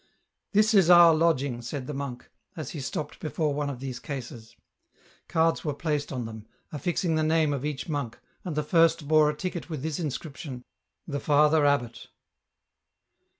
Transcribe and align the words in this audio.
"This 0.55 0.73
is 0.73 0.89
our 0.89 1.13
lodging," 1.13 1.61
said 1.61 1.85
the 1.85 1.93
monk, 1.93 2.27
as 2.57 2.71
he 2.71 2.79
stopped 2.79 3.19
before 3.19 3.53
one 3.53 3.69
of 3.69 3.79
these 3.79 3.99
cases. 3.99 4.55
Cards 5.27 5.63
were 5.63 5.75
placed 5.75 6.11
on 6.11 6.25
them, 6.25 6.47
affixing 6.71 7.13
the 7.13 7.21
name 7.21 7.53
of 7.53 7.63
each 7.63 7.87
monk, 7.87 8.17
and 8.43 8.55
the 8.55 8.63
first 8.63 9.07
bore 9.07 9.29
a 9.29 9.37
ticket 9.37 9.69
with 9.69 9.83
this 9.83 9.99
inscription:" 9.99 10.63
The 11.07 11.19
Father 11.19 11.67
Abbot." 11.67 12.07